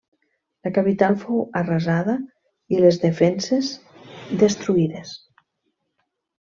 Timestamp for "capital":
0.77-1.17